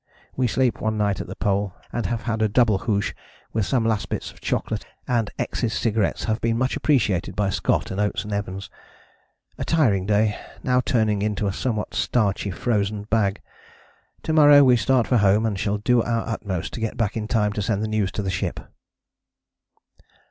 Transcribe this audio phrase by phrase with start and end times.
[0.35, 3.13] We sleep one night at the Pole and have had a double hoosh
[3.53, 7.91] with some last bits of chocolate, and X's cigarettes have been much appreciated by Scott
[7.91, 8.71] and Oates and Evans.
[9.59, 13.41] A tiring day: now turning into a somewhat starchy frozen bag.
[14.23, 17.27] To morrow we start for home and shall do our utmost to get back in
[17.27, 18.59] time to send the news to the ship."